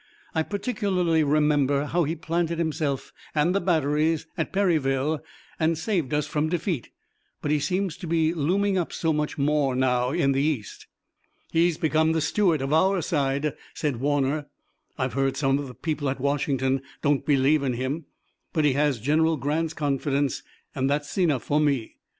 [0.33, 5.23] "I particularly remember how he planted himself and the batteries at Perryville
[5.59, 6.89] and saved us from defeat,
[7.39, 10.87] but he seems to be looming up so much more now in the East."
[11.51, 14.47] "He's become the Stuart of our side," said Warner.
[14.97, 18.05] "I've heard some of the people at Washington don't believe in him,
[18.53, 20.41] but he has General Grant's confidence
[20.73, 21.97] and that's enough for me.